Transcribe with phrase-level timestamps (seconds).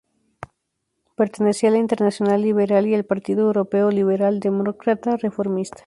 [1.15, 5.77] Pertenecía a la Internacional Liberal y al Partido Europeo Liberal Demócrata Reformista.